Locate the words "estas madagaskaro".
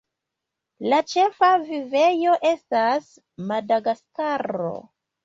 2.53-4.73